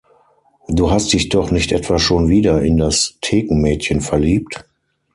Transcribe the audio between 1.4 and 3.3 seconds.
nicht etwa schon wieder in das